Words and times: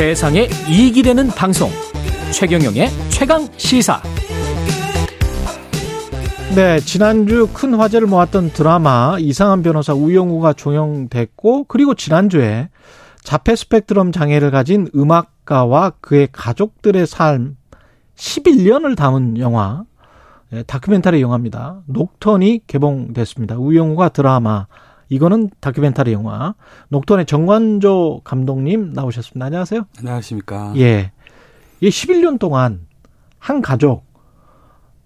세상에 0.00 0.48
이익이 0.66 1.02
되는 1.02 1.28
방송 1.28 1.68
최경영의 2.32 2.88
최강 3.10 3.46
시사 3.58 4.00
네, 6.54 6.80
지난주 6.80 7.46
큰 7.52 7.74
화제를 7.74 8.06
모았던 8.06 8.52
드라마 8.54 9.18
이상한 9.20 9.62
변호사 9.62 9.92
우영우가 9.92 10.54
종영됐고 10.54 11.64
그리고 11.64 11.94
지난주에 11.94 12.70
자폐 13.24 13.54
스펙트럼 13.54 14.10
장애를 14.10 14.50
가진 14.50 14.88
음악가와 14.96 15.90
그의 16.00 16.28
가족들의 16.32 17.06
삶 17.06 17.58
11년을 18.16 18.96
담은 18.96 19.36
영화 19.38 19.84
예, 20.54 20.62
다큐멘터리 20.62 21.20
영화입니다. 21.20 21.82
녹턴이 21.84 22.62
개봉됐습니다. 22.66 23.58
우영우가 23.58 24.08
드라마 24.08 24.66
이거는 25.14 25.50
다큐멘터리 25.60 26.12
영화. 26.12 26.54
녹턴의 26.88 27.26
정관조 27.26 28.22
감독님 28.24 28.92
나오셨습니다. 28.94 29.46
안녕하세요. 29.46 29.82
안녕하십니까. 29.98 30.72
예. 30.76 31.12
이 31.80 31.88
11년 31.88 32.38
동안 32.38 32.86
한 33.38 33.60
가족 33.60 34.04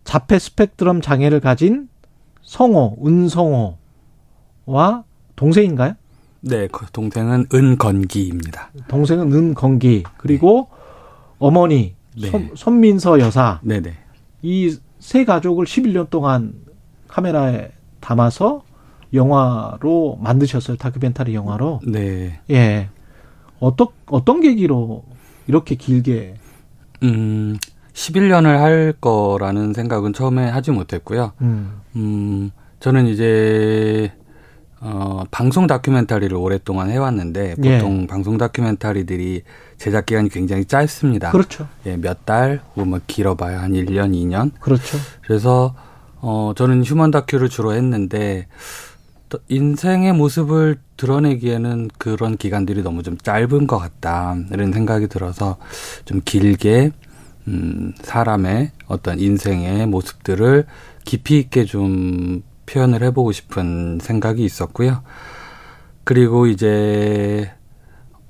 자폐 0.05 0.39
스펙트럼 0.39 1.01
장애를 1.01 1.41
가진 1.41 1.89
성호, 2.43 2.99
은성호와 3.05 3.77
동생인가요? 5.35 5.95
네, 6.43 6.69
그 6.71 6.87
동생은 6.93 7.47
은건기입니다. 7.53 8.71
동생은 8.89 9.33
은건기 9.33 10.05
그리고 10.19 10.69
네. 10.71 10.77
어머니 11.39 11.95
네. 12.21 12.31
손, 12.31 12.51
손민서 12.55 13.19
여사. 13.19 13.61
네 13.63 13.81
네. 13.81 13.95
이 14.43 14.79
세 15.05 15.27
가족을 15.27 15.67
11년 15.67 16.09
동안 16.09 16.55
카메라에 17.09 17.73
담아서 18.01 18.63
영화로 19.15 20.19
만드셨어요. 20.21 20.77
다큐멘터리 20.77 21.35
영화로. 21.35 21.81
네. 21.87 22.41
예. 22.51 22.89
어떤 23.61 23.89
어떤 24.07 24.41
계기로 24.41 25.05
이렇게 25.47 25.75
길게 25.75 26.35
음 27.03 27.57
11년을 27.93 28.59
할 28.59 28.95
거라는 29.01 29.73
생각은 29.73 30.13
처음에 30.13 30.49
하지 30.49 30.71
못했고요. 30.73 31.33
음, 31.41 31.81
음 31.97 32.51
저는 32.81 33.07
이제 33.07 34.13
어, 34.81 35.25
방송 35.31 35.67
다큐멘터리를 35.67 36.37
오랫동안 36.37 36.91
해왔는데 36.91 37.55
예. 37.63 37.79
보통 37.79 38.03
예. 38.03 38.07
방송 38.07 38.37
다큐멘터리들이 38.37 39.43
제작 39.79 40.05
기간이 40.07 40.29
굉장히 40.29 40.67
짧습니다. 40.67 41.31
그렇죠. 41.31 41.67
예, 41.87 41.97
몇 41.97 42.27
달, 42.27 42.61
뭐 42.75 43.01
길어봐야 43.07 43.63
한 43.63 43.73
1년, 43.73 44.13
2년. 44.13 44.51
그렇죠. 44.61 44.99
그래서 45.23 45.75
어, 46.21 46.53
저는 46.55 46.85
휴먼 46.85 47.11
다큐를 47.11 47.49
주로 47.49 47.73
했는데 47.73 48.47
인생의 49.49 50.13
모습을 50.13 50.79
드러내기에는 50.97 51.91
그런 51.99 52.37
기간들이 52.37 52.83
너무 52.83 53.03
좀 53.03 53.17
짧은 53.19 53.67
것 53.67 53.79
같다 53.79 54.37
이런 54.53 54.73
생각이 54.73 55.09
들어서 55.09 55.57
좀 56.05 56.21
길게 56.25 56.93
음 57.49 57.93
사람의 58.03 58.73
어떤 58.87 59.21
인생의 59.21 59.87
모습들을 59.87 60.67
깊이 61.05 61.39
있게 61.39 61.65
좀 61.65 62.43
표현을 62.67 63.03
해보고 63.03 63.33
싶은 63.33 63.99
생각이 64.01 64.45
있었고요. 64.45 65.03
그리고 66.05 66.47
이제 66.47 67.51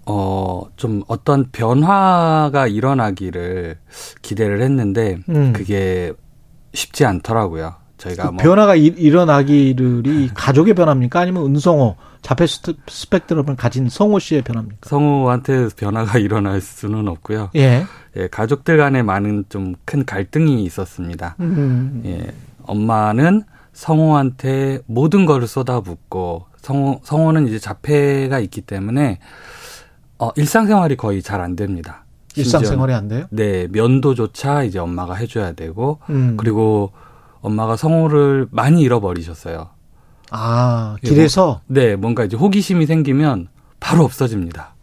어 0.07 0.45
좀 0.77 1.03
어떤 1.09 1.51
변화가 1.51 2.67
일어나기를 2.67 3.79
기대를 4.23 4.61
했는데 4.63 5.19
음. 5.29 5.53
그게 5.53 6.13
쉽지 6.73 7.05
않더라고요. 7.05 7.75
저희가 8.05 8.31
그뭐 8.31 8.37
변화가 8.43 8.75
일, 8.77 8.99
일어나기를이 8.99 10.31
가족의 10.35 10.75
변화입니까? 10.75 11.21
아니면 11.21 11.45
은성호 11.47 11.97
자폐 12.23 12.47
스펙트럼을 12.47 13.57
가진 13.57 13.89
성호 13.89 14.19
씨의 14.19 14.43
변화입니까? 14.43 14.89
성호한테 14.89 15.69
변화가 15.77 16.19
일어날 16.21 16.61
수는 16.61 17.09
없고요. 17.09 17.51
예. 17.57 17.85
예, 18.17 18.29
가족들 18.29 18.77
간에 18.79 19.03
많은 19.03 19.45
좀 19.49 19.75
큰 19.85 20.05
갈등이 20.05 20.65
있었습니다. 20.65 21.37
음. 21.41 22.03
예, 22.07 22.33
엄마는 22.63 23.43
성호한테 23.73 24.81
모든 24.87 25.27
거를 25.27 25.47
쏟아붓고 25.47 26.47
성호 26.63 27.01
성호는 27.03 27.47
이제 27.49 27.59
자폐가 27.59 28.39
있기 28.41 28.63
때문에 28.63 29.19
어 30.19 30.31
일상생활이 30.37 30.97
거의 30.97 31.23
잘 31.23 31.41
안 31.41 31.57
됩니다. 31.57 32.05
일상생활이 32.37 32.93
안 32.95 33.09
돼요? 33.09 33.27
네, 33.31 33.69
면도조차 33.71 34.63
이제 34.65 34.79
엄마가 34.79 35.15
해줘야 35.15 35.53
되고 35.53 35.99
음. 36.09 36.37
그리고 36.39 36.93
엄마가 37.45 37.77
성호를 37.77 38.49
많이 38.51 38.81
잃어버리셨어요. 38.81 39.69
아, 40.31 40.97
길에서? 41.03 41.45
뭐, 41.47 41.61
네, 41.67 41.95
뭔가 41.95 42.25
이제 42.25 42.37
호기심이 42.39 42.87
생기면 42.87 43.49
바로 43.81 44.05
없어집니다. 44.05 44.75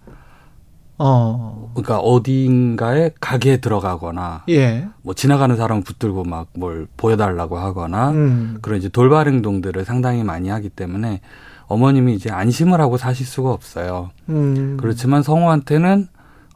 어. 1.00 1.72
그러니까 1.74 1.98
어딘가에 1.98 3.12
가게에 3.20 3.58
들어가거나, 3.58 4.44
예. 4.50 4.88
뭐 5.02 5.16
지나가는 5.16 5.56
사람 5.58 5.82
붙들고 5.82 6.24
막 6.24 6.50
뭘 6.54 6.88
보여달라고 6.98 7.58
하거나, 7.58 8.12
음. 8.12 8.60
그런 8.62 8.78
이제 8.78 8.90
돌발 8.90 9.28
행동들을 9.28 9.84
상당히 9.84 10.24
많이 10.24 10.50
하기 10.50 10.70
때문에 10.70 11.22
어머님이 11.66 12.14
이제 12.14 12.30
안심을 12.30 12.80
하고 12.80 12.98
사실 12.98 13.26
수가 13.26 13.52
없어요. 13.52 14.12
음. 14.30 14.78
그렇지만 14.80 15.24
성호한테는 15.24 16.08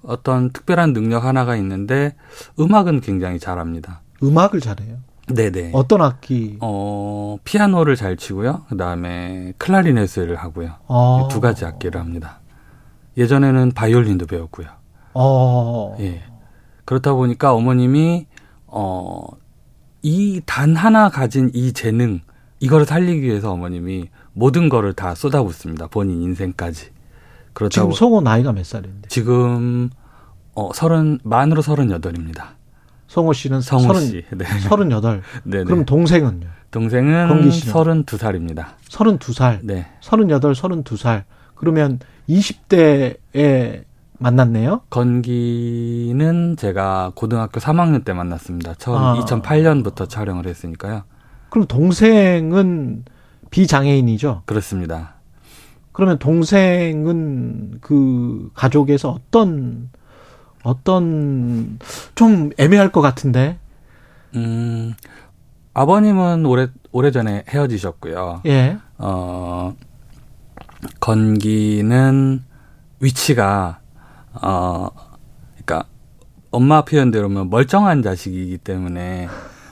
어떤 0.03 0.51
특별한 0.51 0.93
능력 0.93 1.25
하나가 1.25 1.55
있는데 1.55 2.13
음악은 2.59 3.01
굉장히 3.01 3.39
잘합니다. 3.39 4.01
음악을 4.21 4.59
잘해요? 4.59 4.97
네네. 5.27 5.71
어떤 5.73 6.01
악기? 6.01 6.57
어, 6.61 7.37
피아노를 7.43 7.95
잘 7.95 8.15
치고요. 8.17 8.65
그 8.69 8.77
다음에 8.77 9.53
클라리넷을 9.57 10.35
하고요. 10.35 10.73
아. 10.87 11.27
두 11.31 11.41
가지 11.41 11.65
악기를 11.65 11.99
합니다. 11.99 12.39
예전에는 13.17 13.71
바이올린도 13.71 14.27
배웠고요. 14.27 14.67
아. 15.13 15.95
예. 15.99 16.23
그렇다 16.85 17.13
보니까 17.13 17.53
어머님이, 17.53 18.27
어, 18.67 19.25
이 20.03 20.41
단 20.45 20.75
하나 20.75 21.09
가진 21.09 21.49
이 21.55 21.73
재능, 21.73 22.19
이거를 22.59 22.85
살리기 22.85 23.21
위해서 23.23 23.51
어머님이 23.51 24.09
모든 24.33 24.69
거를 24.69 24.93
다 24.93 25.15
쏟아붓습니다. 25.15 25.87
본인 25.87 26.21
인생까지. 26.21 26.91
그렇다고. 27.53 27.69
지금 27.69 27.91
성호 27.91 28.21
나이가 28.21 28.51
몇 28.51 28.63
살인데? 28.65 29.07
지금, 29.07 29.89
어, 30.53 30.71
서른, 30.73 31.17
만으로 31.23 31.61
서른여덟입니다. 31.63 32.55
성호 33.15 33.31
씨는 33.31 33.61
성호 33.61 33.93
씨. 34.01 34.25
네. 34.35 34.43
38. 34.43 35.21
네. 35.45 35.63
그럼 35.63 35.85
동생은요? 35.85 36.47
동생은 36.71 37.49
32살입니다. 37.49 38.65
32살. 38.89 39.59
네. 39.63 39.87
38, 40.01 40.51
32살. 40.51 41.23
그러면 41.55 41.99
20대에 42.27 43.85
만났네요? 44.19 44.81
건기는 44.89 46.57
제가 46.57 47.13
고등학교 47.15 47.61
3학년 47.61 48.03
때 48.03 48.11
만났습니다. 48.11 48.73
처음 48.73 48.97
아. 48.97 49.15
2008년부터 49.21 50.09
촬영을 50.09 50.45
했으니까요. 50.47 51.03
그럼 51.49 51.67
동생은 51.67 53.05
비장애인이죠? 53.49 54.41
그렇습니다. 54.45 55.15
그러면 55.93 56.19
동생은 56.19 57.77
그 57.79 58.51
가족에서 58.55 59.11
어떤 59.11 59.89
어떤 60.65 61.79
좀 62.15 62.49
애매할 62.57 62.91
것 62.91 63.01
같은데. 63.01 63.57
음. 64.35 64.93
아버님은 65.73 66.45
오래 66.45 66.67
오래전에 66.91 67.43
헤어지셨고요. 67.49 68.41
예. 68.45 68.77
어 68.97 69.75
건기는 70.99 72.43
위치가 72.99 73.79
어 74.33 74.87
그러니까 75.51 75.87
엄마 76.51 76.83
표현대로 76.85 77.27
면 77.29 77.49
멀쩡한 77.49 78.01
자식이기 78.01 78.57
때문에 78.59 79.27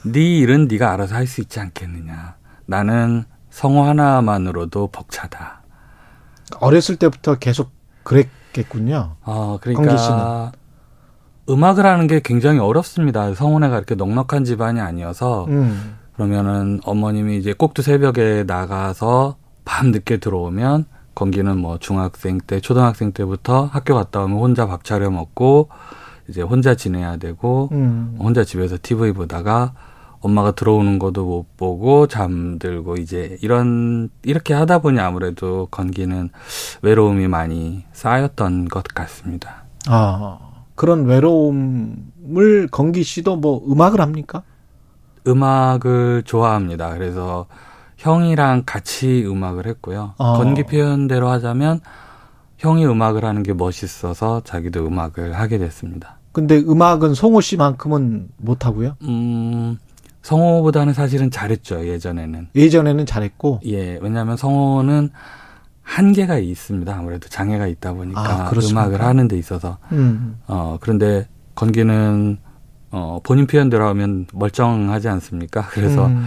네 0.05 0.19
일은 0.39 0.67
네가 0.67 0.91
알아서 0.91 1.15
할 1.15 1.25
수 1.27 1.41
있지 1.41 1.59
않겠느냐. 1.59 2.35
나는 2.65 3.23
성호 3.49 3.83
하나만으로도 3.83 4.87
벅차다. 4.87 5.61
어렸을 6.59 6.97
때부터 6.97 7.35
계속 7.35 7.71
그랬겠군요. 8.03 9.15
어, 9.21 9.57
그러니까 9.61 10.51
음악을 11.49 11.85
하는 11.85 12.07
게 12.07 12.21
굉장히 12.23 12.59
어렵습니다. 12.59 13.33
성훈애가 13.33 13.77
이렇게 13.77 13.95
넉넉한 13.95 14.45
집안이 14.45 14.79
아니어서 14.79 15.45
음. 15.49 15.95
그러면은 16.13 16.79
어머님이 16.85 17.37
이제 17.37 17.53
꼭두 17.53 17.81
새벽에 17.81 18.43
나가서 18.45 19.35
밤 19.65 19.91
늦게 19.91 20.17
들어오면 20.17 20.85
건기는 21.15 21.57
뭐 21.57 21.77
중학생 21.77 22.39
때, 22.39 22.59
초등학생 22.59 23.11
때부터 23.11 23.65
학교 23.65 23.93
갔다 23.95 24.23
오면 24.23 24.37
혼자 24.37 24.65
밥 24.65 24.83
차려 24.83 25.09
먹고 25.11 25.69
이제 26.27 26.41
혼자 26.41 26.75
지내야 26.75 27.17
되고 27.17 27.69
음. 27.71 28.15
혼자 28.19 28.43
집에서 28.43 28.77
TV 28.81 29.11
보다가 29.11 29.73
엄마가 30.21 30.51
들어오는 30.51 30.99
것도 30.99 31.25
못 31.25 31.57
보고 31.57 32.07
잠들고 32.07 32.95
이제 32.95 33.37
이런 33.41 34.09
이렇게 34.23 34.53
하다 34.53 34.79
보니 34.79 34.99
아무래도 34.99 35.67
건기는 35.69 36.29
외로움이 36.81 37.27
많이 37.27 37.83
쌓였던 37.91 38.69
것 38.69 38.85
같습니다. 38.85 39.65
아. 39.87 40.52
그런 40.75 41.05
외로움을 41.05 42.67
건기 42.71 43.03
씨도 43.03 43.37
뭐 43.37 43.63
음악을 43.69 44.01
합니까? 44.01 44.43
음악을 45.27 46.23
좋아합니다. 46.25 46.93
그래서 46.93 47.45
형이랑 47.97 48.63
같이 48.65 49.25
음악을 49.25 49.67
했고요. 49.67 50.13
어. 50.17 50.33
건기 50.37 50.63
표현대로 50.63 51.29
하자면 51.29 51.79
형이 52.57 52.85
음악을 52.85 53.23
하는 53.25 53.43
게 53.43 53.53
멋있어서 53.53 54.41
자기도 54.43 54.85
음악을 54.85 55.33
하게 55.33 55.57
됐습니다. 55.57 56.17
근데 56.31 56.57
음악은 56.57 57.13
성호 57.13 57.41
씨만큼은 57.41 58.29
못 58.37 58.65
하고요. 58.65 58.95
음, 59.03 59.77
성호보다는 60.23 60.93
사실은 60.93 61.29
잘했죠 61.29 61.85
예전에는. 61.87 62.49
예전에는 62.55 63.05
잘했고. 63.05 63.59
예, 63.65 63.99
왜냐하면 64.01 64.35
성호는 64.37 65.11
한계가 65.83 66.37
있습니다. 66.39 66.95
아무래도 66.95 67.29
장애가 67.29 67.67
있다 67.67 67.93
보니까 67.93 68.47
아, 68.47 68.51
음악을 68.51 69.01
하는 69.01 69.27
데 69.27 69.37
있어서. 69.37 69.77
음. 69.91 70.39
어 70.47 70.77
그런데 70.81 71.27
건기는 71.55 72.37
어 72.91 73.19
본인 73.23 73.45
표현대로 73.47 73.85
하면 73.89 74.25
멀쩡하지 74.33 75.09
않습니까? 75.09 75.67
그래서 75.71 76.07
음. 76.07 76.25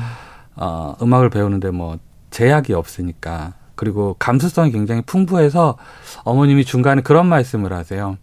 어 0.55 0.95
음악을 1.03 1.31
배우는데 1.31 1.71
뭐 1.71 1.99
제약이 2.31 2.75
없으니까 2.75 3.55
그리고 3.75 4.17
감수성이 4.19 4.73
굉장히 4.73 5.03
풍부해서 5.03 5.77
어머님이 6.25 6.65
중간에 6.65 7.03
그런 7.03 7.27
말씀을 7.27 7.73
하세요. 7.73 8.17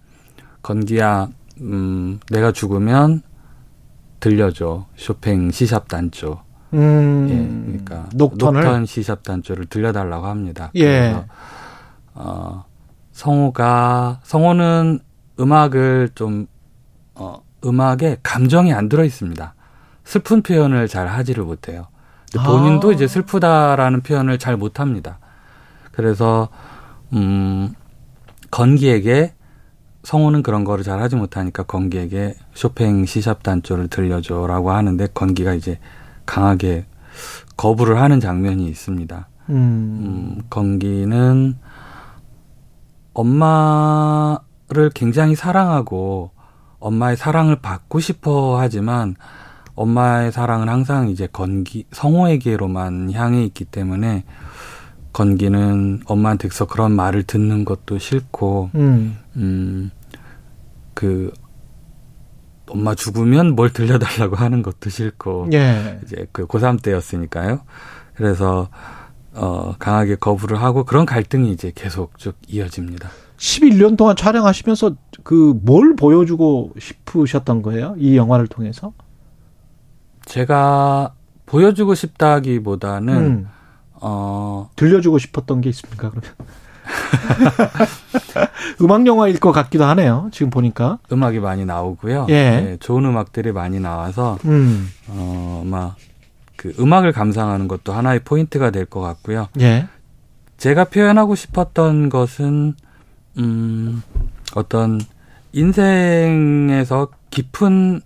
건기야, 0.61 1.29
음, 1.61 2.19
내가 2.29 2.51
죽으면 2.51 3.21
들려줘. 4.19 4.85
쇼팽 4.95 5.51
시샵 5.51 5.87
단조. 5.87 6.39
음. 6.73 7.27
예, 7.29 7.71
그러니까 7.71 8.09
녹턴을 8.15 8.61
녹턴 8.61 8.85
시샵 8.85 9.23
단조를 9.23 9.67
들려달라고 9.67 10.25
합니다. 10.25 10.71
예. 10.75 11.11
그래서 11.11 11.25
어, 12.15 12.65
성호가 13.11 14.19
성호는 14.23 14.99
음악을 15.39 16.09
좀 16.15 16.47
어, 17.15 17.41
음악에 17.65 18.17
감정이 18.23 18.73
안 18.73 18.89
들어 18.89 19.03
있습니다. 19.03 19.55
슬픈 20.03 20.41
표현을 20.41 20.87
잘 20.87 21.07
하지를 21.07 21.43
못해요. 21.43 21.87
근데 22.31 22.45
본인도 22.45 22.89
아. 22.89 22.93
이제 22.93 23.07
슬프다라는 23.07 24.01
표현을 24.01 24.39
잘 24.39 24.57
못합니다. 24.57 25.19
그래서 25.91 26.49
음 27.13 27.73
건기에게 28.51 29.33
성우는 30.03 30.43
그런 30.43 30.63
거를 30.63 30.83
잘 30.83 30.99
하지 30.99 31.15
못하니까 31.15 31.63
건기에게 31.63 32.35
쇼팽 32.53 33.05
시샵 33.05 33.43
단조를 33.43 33.87
들려줘라고 33.87 34.71
하는데 34.71 35.07
건기가 35.13 35.53
이제 35.53 35.79
강하게 36.25 36.85
거부를 37.57 38.01
하는 38.01 38.19
장면이 38.19 38.67
있습니다. 38.67 39.27
음. 39.49 39.55
음, 39.55 40.41
건기는 40.49 41.55
엄마를 43.13 44.89
굉장히 44.93 45.35
사랑하고 45.35 46.31
엄마의 46.79 47.15
사랑을 47.15 47.57
받고 47.57 47.99
싶어 47.99 48.57
하지만 48.59 49.15
엄마의 49.75 50.31
사랑은 50.31 50.69
항상 50.69 51.09
이제 51.09 51.27
건기 51.31 51.85
성호에게로만 51.91 53.11
향해 53.13 53.43
있기 53.45 53.65
때문에 53.65 54.23
건기는 55.13 56.01
엄마한테서 56.05 56.65
그런 56.65 56.91
말을 56.91 57.23
듣는 57.23 57.65
것도 57.65 57.99
싫고 57.99 58.71
음. 58.75 59.17
음, 59.35 59.91
그, 60.93 61.31
엄마 62.67 62.95
죽으면 62.95 63.55
뭘 63.55 63.71
들려달라고 63.71 64.35
하는 64.35 64.61
것도 64.63 64.89
싫고, 64.89 65.49
예. 65.53 65.99
이제 66.03 66.27
그 66.31 66.47
고3 66.47 66.81
때였으니까요. 66.81 67.61
그래서, 68.15 68.69
어, 69.33 69.75
강하게 69.79 70.15
거부를 70.15 70.61
하고 70.61 70.83
그런 70.83 71.05
갈등이 71.05 71.51
이제 71.51 71.71
계속 71.73 72.17
쭉 72.17 72.35
이어집니다. 72.47 73.09
11년 73.37 73.97
동안 73.97 74.15
촬영하시면서 74.15 74.95
그 75.23 75.53
뭘 75.63 75.95
보여주고 75.95 76.73
싶으셨던 76.79 77.61
거예요? 77.63 77.95
이 77.97 78.15
영화를 78.15 78.47
통해서? 78.47 78.93
제가 80.25 81.13
보여주고 81.45 81.95
싶다기보다는, 81.95 83.15
음. 83.15 83.47
어, 83.95 84.69
들려주고 84.75 85.17
싶었던 85.17 85.61
게 85.61 85.69
있습니까, 85.69 86.09
그러면? 86.09 86.31
음악 88.81 89.05
영화일 89.05 89.39
것 89.39 89.51
같기도 89.51 89.85
하네요. 89.85 90.29
지금 90.31 90.49
보니까. 90.49 90.99
음악이 91.11 91.39
많이 91.39 91.65
나오고요. 91.65 92.27
예. 92.29 92.33
네, 92.33 92.77
좋은 92.79 93.05
음악들이 93.05 93.51
많이 93.51 93.79
나와서, 93.79 94.37
음. 94.45 94.89
어, 95.07 95.63
막, 95.65 95.95
그 96.55 96.73
음악을 96.79 97.11
감상하는 97.11 97.67
것도 97.67 97.93
하나의 97.93 98.21
포인트가 98.23 98.71
될 98.71 98.85
것 98.85 99.01
같고요. 99.01 99.47
예. 99.59 99.87
제가 100.57 100.85
표현하고 100.85 101.35
싶었던 101.35 102.09
것은 102.09 102.75
음 103.37 104.01
어떤 104.55 105.01
인생에서 105.51 107.07
깊은 107.31 108.01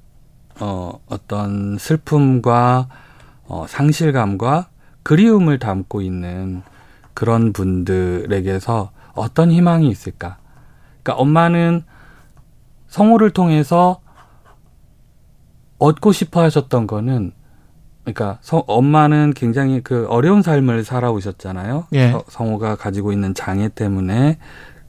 어 0.60 1.00
어떤 1.08 1.78
슬픔과 1.78 2.88
어 3.46 3.66
상실감과 3.68 4.70
그리움을 5.04 5.60
담고 5.60 6.02
있는 6.02 6.64
그런 7.14 7.54
분들에게서 7.54 8.92
어떤 9.18 9.52
희망이 9.52 9.88
있을까? 9.90 10.38
그러니까 11.04 11.22
엄마는 11.22 11.84
성호를 12.88 13.32
통해서 13.32 14.00
얻고 15.80 16.12
싶어 16.12 16.42
하셨던 16.42 16.88
거는 16.88 17.32
그러니까 18.04 18.38
성, 18.42 18.64
엄마는 18.68 19.34
굉장히 19.36 19.82
그 19.82 20.08
어려운 20.10 20.42
삶을 20.42 20.84
살아오셨잖아요. 20.86 21.88
예. 21.94 22.12
서- 22.12 22.24
성호가 22.30 22.76
가지고 22.78 23.12
있는 23.12 23.34
장애 23.34 23.68
때문에 23.68 24.38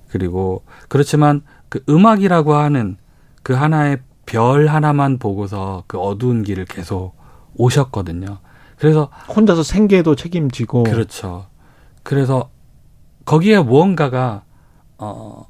그리고 0.08 0.62
그렇지만 0.88 1.42
그 1.69 1.82
음악이라고 1.88 2.54
하는 2.54 2.96
그 3.42 3.54
하나의 3.54 3.98
별 4.25 4.69
하나만 4.69 5.19
보고서 5.19 5.84
그 5.86 5.98
어두운 5.98 6.42
길을 6.44 6.66
계속 6.66 7.14
오셨거든요. 7.56 8.38
그래서 8.78 9.10
혼자서 9.34 9.62
생계도 9.64 10.14
책임지고. 10.14 10.84
그렇죠. 10.84 11.46
그래서 12.04 12.50
거기에 13.28 13.60
무언가가 13.60 14.42
어 14.96 15.46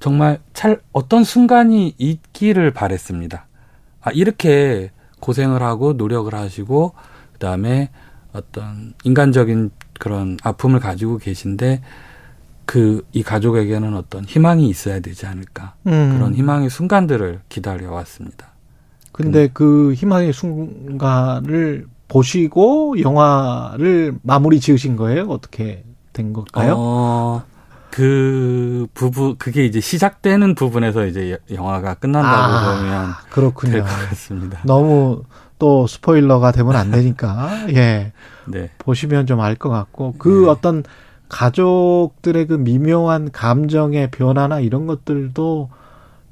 정말 0.00 0.40
찰 0.52 0.80
어떤 0.92 1.24
순간이 1.24 1.94
있기를 1.98 2.72
바랬습니다. 2.72 3.46
아 4.00 4.10
이렇게 4.10 4.90
고생을 5.20 5.62
하고 5.62 5.92
노력을 5.92 6.34
하시고 6.34 6.94
그다음에 7.34 7.90
어떤 8.32 8.94
인간적인 9.04 9.70
그런 9.98 10.36
아픔을 10.42 10.80
가지고 10.80 11.18
계신데 11.18 11.80
그 12.64 13.02
이 13.12 13.22
가족에게는 13.22 13.94
어떤 13.94 14.24
희망이 14.24 14.68
있어야 14.68 15.00
되지 15.00 15.26
않을까 15.26 15.74
음. 15.86 16.16
그런 16.16 16.34
희망의 16.34 16.68
순간들을 16.68 17.40
기다려 17.48 17.92
왔습니다. 17.92 18.48
근데 19.12 19.48
그 19.52 19.94
희망의 19.94 20.32
순간을 20.32 21.86
보시고 22.08 23.00
영화를 23.00 24.18
마무리 24.22 24.60
지으신 24.60 24.96
거예요? 24.96 25.28
어떻게 25.28 25.84
된 26.16 26.32
걸까요? 26.32 26.74
어, 26.78 27.42
그 27.90 28.86
부분 28.94 29.36
그게 29.36 29.64
이제 29.64 29.80
시작되는 29.80 30.54
부분에서 30.54 31.06
이제 31.06 31.32
여- 31.32 31.54
영화가 31.56 31.94
끝난다고 31.94 32.36
아, 32.36 32.76
보면 32.78 33.10
그렇군요. 33.30 33.72
될 33.72 33.82
것 33.82 33.88
같습니다. 34.08 34.60
너무 34.64 35.22
또 35.58 35.86
스포일러가 35.86 36.52
되면 36.52 36.74
안 36.76 36.90
되니까 36.90 37.48
예 37.74 38.12
네. 38.46 38.70
보시면 38.78 39.26
좀 39.26 39.40
알 39.40 39.54
것 39.56 39.70
같고 39.70 40.14
그 40.18 40.28
네. 40.44 40.48
어떤 40.50 40.82
가족들의 41.28 42.46
그 42.46 42.54
미묘한 42.54 43.30
감정의 43.32 44.10
변화나 44.10 44.60
이런 44.60 44.86
것들도 44.86 45.70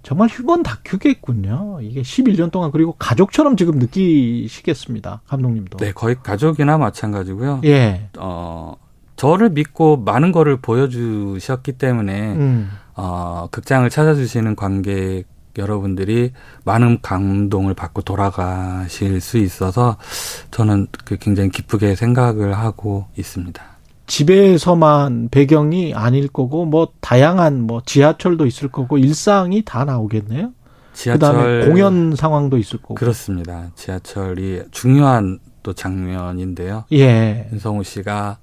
정말 0.02 0.28
휴먼 0.28 0.62
다큐겠군요. 0.62 1.78
이게 1.80 2.02
11년 2.02 2.50
동안 2.52 2.70
그리고 2.70 2.94
가족처럼 2.98 3.56
지금 3.56 3.78
느끼시겠습니다. 3.78 5.22
감독님도. 5.26 5.78
네, 5.78 5.92
거의 5.92 6.16
가족이나 6.22 6.76
마찬가지고요. 6.76 7.62
예. 7.64 8.08
어, 8.18 8.74
저를 9.16 9.50
믿고 9.50 9.98
많은 9.98 10.32
거를 10.32 10.56
보여주셨기 10.56 11.72
때문에 11.72 12.32
음. 12.32 12.70
어, 12.94 13.48
극장을 13.50 13.88
찾아주시는 13.88 14.56
관객 14.56 15.24
여러분들이 15.56 16.32
많은 16.64 17.00
감동을 17.00 17.74
받고 17.74 18.02
돌아가실 18.02 19.20
수 19.20 19.38
있어서 19.38 19.96
저는 20.50 20.88
그 21.04 21.16
굉장히 21.16 21.50
기쁘게 21.50 21.94
생각을 21.94 22.54
하고 22.54 23.06
있습니다. 23.16 23.62
집에서만 24.06 25.28
배경이 25.30 25.94
아닐 25.94 26.28
거고 26.28 26.66
뭐 26.66 26.88
다양한 27.00 27.62
뭐 27.62 27.82
지하철도 27.84 28.46
있을 28.46 28.68
거고 28.68 28.98
일상이 28.98 29.62
다 29.64 29.84
나오겠네요. 29.84 30.52
그다음에 30.92 31.38
지하철 31.38 31.68
공연 31.68 32.14
상황도 32.14 32.58
있을 32.58 32.80
거고. 32.80 32.94
그렇습니다. 32.94 33.70
지하철이 33.74 34.64
중요한 34.70 35.38
또 35.62 35.72
장면인데요. 35.72 36.84
예. 36.92 37.48
윤성우 37.52 37.82
씨가 37.84 38.38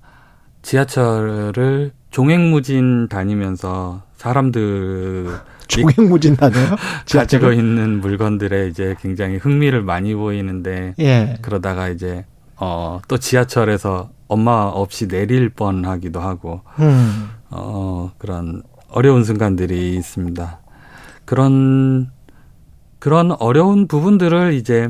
지하철을 0.62 1.92
종횡무진 2.12 3.08
다니면서 3.08 4.04
사람들 4.16 5.28
종횡무진다네요. 5.68 6.66
가지고 6.76 7.06
지하철을. 7.06 7.54
있는 7.56 8.02
물건들에 8.02 8.68
이제 8.68 8.96
굉장히 9.00 9.38
흥미를 9.38 9.82
많이 9.82 10.14
보이는데 10.14 10.94
예. 11.00 11.38
그러다가 11.42 11.88
이제 11.90 12.26
어 12.58 13.00
또 13.08 13.18
지하철에서 13.18 14.12
엄마 14.28 14.52
없이 14.66 15.08
내릴 15.08 15.50
뻔하기도 15.50 16.20
하고 16.20 16.62
음. 16.80 17.30
어 17.50 18.12
그런 18.18 18.62
어려운 18.90 19.24
순간들이 19.24 19.96
있습니다. 19.96 20.60
그런 21.26 22.12
그런 23.00 23.32
어려운 23.32 23.88
부분들을 23.88 24.54
이제 24.54 24.90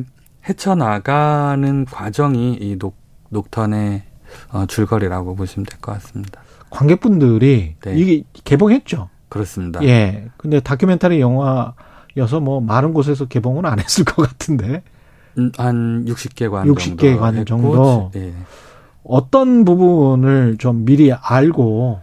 헤쳐나가는 0.49 1.85
과정이 1.85 2.57
이 2.59 2.77
녹, 2.77 2.95
녹턴의 3.29 4.03
어, 4.51 4.65
줄거리라고 4.65 5.35
보시면 5.35 5.65
될 5.65 5.79
것 5.79 5.93
같습니다. 5.93 6.41
관객분들이 6.69 7.75
네. 7.83 7.93
이게 7.95 8.23
개봉했죠. 8.43 9.09
그렇습니다. 9.29 9.83
예. 9.83 10.27
근데 10.38 10.59
다큐멘터리 10.59 11.19
영화여서 11.21 12.39
뭐 12.41 12.59
많은 12.61 12.93
곳에서 12.93 13.25
개봉은 13.25 13.65
안 13.65 13.79
했을 13.79 14.03
것 14.05 14.27
같은데. 14.27 14.83
음, 15.38 15.51
한 15.57 16.05
60개 16.05 16.50
관 16.51 16.67
60개 16.67 17.17
관 17.17 17.35
했고, 17.35 17.45
정도? 17.45 18.11
예. 18.15 18.33
어떤 19.03 19.63
부분을 19.65 20.57
좀 20.59 20.85
미리 20.85 21.11
알고 21.13 22.01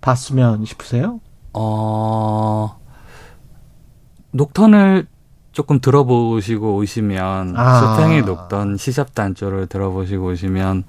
봤으면 0.00 0.64
싶으세요? 0.66 1.20
어, 1.54 2.78
녹턴을 4.32 5.06
조금 5.52 5.80
들어보시고 5.80 6.76
오시면 6.76 7.54
아. 7.58 7.96
수탱이 7.96 8.22
녹던 8.22 8.76
시샵 8.78 9.14
단조를 9.14 9.66
들어보시고 9.66 10.28
오시면 10.28 10.84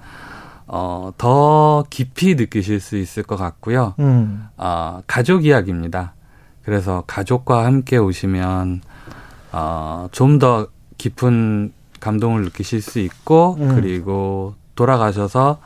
어, 0.66 1.12
더 1.18 1.84
깊이 1.90 2.34
느끼실 2.34 2.80
수 2.80 2.96
있을 2.96 3.22
것 3.22 3.36
같고요. 3.36 3.94
음. 3.98 4.48
어, 4.56 5.02
가족 5.06 5.44
이야기입니다. 5.44 6.14
그래서 6.62 7.04
가족과 7.06 7.64
함께 7.66 7.96
오시면 7.98 8.80
어, 9.52 10.08
좀 10.12 10.38
더 10.38 10.68
깊은 10.98 11.72
감동을 12.00 12.42
느끼실 12.44 12.80
수 12.82 12.98
있고 12.98 13.56
음. 13.60 13.74
그리고 13.74 14.54
돌아가셔서 14.74 15.58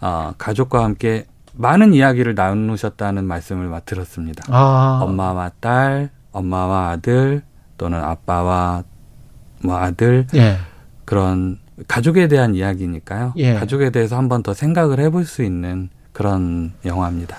어, 0.00 0.32
가족과 0.38 0.84
함께 0.84 1.26
많은 1.54 1.92
이야기를 1.94 2.34
나누셨다는 2.34 3.24
말씀을 3.24 3.66
막 3.66 3.84
들었습니다. 3.84 4.44
아. 4.48 5.00
엄마와 5.02 5.50
딸, 5.60 6.10
엄마와 6.32 6.90
아들 6.90 7.42
또는 7.76 8.02
아빠와 8.02 8.84
뭐 9.62 9.76
아들 9.76 10.26
예. 10.34 10.58
그런 11.04 11.58
가족에 11.86 12.28
대한 12.28 12.54
이야기니까요. 12.54 13.34
예. 13.36 13.54
가족에 13.54 13.90
대해서 13.90 14.16
한 14.16 14.28
번 14.28 14.42
더 14.42 14.54
생각을 14.54 14.98
해볼 15.00 15.24
수 15.24 15.42
있는 15.42 15.90
그런 16.12 16.72
영화입니다. 16.84 17.36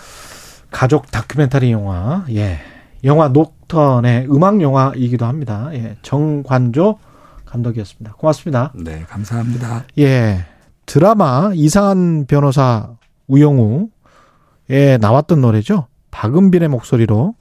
가족 0.71 1.11
다큐멘터리 1.11 1.71
영화. 1.71 2.25
예. 2.31 2.59
영화 3.03 3.27
녹턴의 3.29 4.27
음악 4.29 4.61
영화이기도 4.61 5.25
합니다. 5.25 5.69
예. 5.73 5.97
정관조 6.01 6.97
감독이었습니다. 7.45 8.13
고맙습니다. 8.17 8.71
네, 8.75 9.03
감사합니다. 9.09 9.85
예. 9.97 10.45
드라마 10.85 11.51
이상한 11.53 12.25
변호사 12.27 12.89
우영우에 13.27 13.89
나왔던 14.99 15.41
노래죠. 15.41 15.87
박은빈의 16.11 16.67
목소리로 16.69 17.35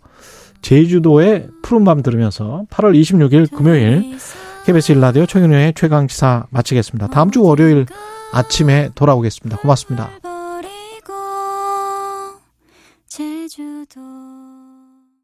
제주도의 0.62 1.48
푸른밤 1.62 2.02
들으면서 2.02 2.64
8월 2.70 2.98
26일 3.00 3.54
금요일 3.54 4.16
KBS 4.68 4.92
1라디오 4.92 5.26
최경영의 5.26 5.72
최강시사 5.72 6.44
마치겠습니다. 6.50 7.06
다음 7.06 7.30
주 7.30 7.42
월요일 7.42 7.86
아침에 8.34 8.90
돌아오겠습니다. 8.94 9.56
고맙습니다. 9.56 10.10